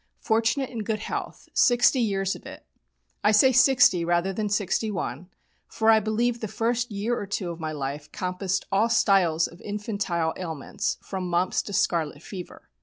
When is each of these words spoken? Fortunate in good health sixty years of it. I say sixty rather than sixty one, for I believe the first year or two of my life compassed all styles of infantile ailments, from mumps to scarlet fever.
Fortunate 0.21 0.71
in 0.71 0.79
good 0.79 0.97
health 1.01 1.47
sixty 1.53 1.99
years 1.99 2.35
of 2.35 2.47
it. 2.47 2.65
I 3.23 3.31
say 3.31 3.51
sixty 3.51 4.03
rather 4.03 4.33
than 4.33 4.49
sixty 4.49 4.89
one, 4.89 5.29
for 5.67 5.91
I 5.91 5.99
believe 5.99 6.39
the 6.39 6.47
first 6.47 6.89
year 6.89 7.15
or 7.15 7.27
two 7.27 7.51
of 7.51 7.59
my 7.59 7.71
life 7.71 8.11
compassed 8.11 8.65
all 8.71 8.89
styles 8.89 9.47
of 9.47 9.61
infantile 9.61 10.33
ailments, 10.37 10.97
from 11.03 11.29
mumps 11.29 11.61
to 11.61 11.73
scarlet 11.73 12.23
fever. 12.23 12.67